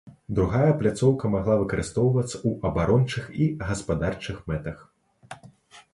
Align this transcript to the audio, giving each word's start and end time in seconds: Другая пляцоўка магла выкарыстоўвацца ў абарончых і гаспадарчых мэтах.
Другая 0.37 0.71
пляцоўка 0.79 1.29
магла 1.33 1.57
выкарыстоўвацца 1.59 2.33
ў 2.47 2.71
абарончых 2.71 3.23
і 3.45 3.53
гаспадарчых 3.71 4.37
мэтах. 4.53 4.77